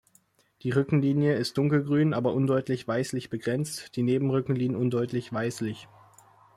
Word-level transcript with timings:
Die 0.63 0.71
Rückenlinie 0.71 1.35
ist 1.35 1.59
dunkelgrün, 1.59 2.15
aber 2.15 2.33
undeutlich 2.33 2.87
weißlich 2.87 3.29
begrenzt, 3.29 3.95
die 3.95 4.01
Nebenrückenlinien 4.01 4.75
undeutlich 4.75 5.31
weißlich. 5.31 5.87